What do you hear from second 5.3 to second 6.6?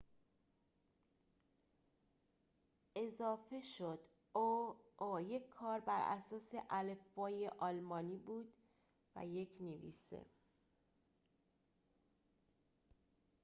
کار بر اساس